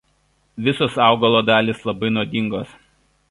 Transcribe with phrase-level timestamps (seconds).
[0.67, 2.73] Visos augalo dalys labai nuodingos.